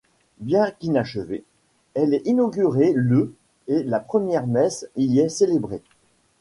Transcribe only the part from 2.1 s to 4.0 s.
est inaugurée le et la